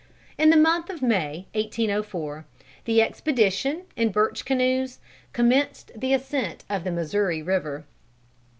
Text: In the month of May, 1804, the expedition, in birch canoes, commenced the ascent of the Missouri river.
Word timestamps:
In 0.35 0.49
the 0.49 0.57
month 0.57 0.89
of 0.89 1.03
May, 1.03 1.45
1804, 1.53 2.43
the 2.85 3.03
expedition, 3.03 3.83
in 3.95 4.09
birch 4.09 4.45
canoes, 4.45 4.97
commenced 5.31 5.91
the 5.95 6.11
ascent 6.11 6.63
of 6.71 6.83
the 6.83 6.91
Missouri 6.91 7.43
river. 7.43 7.85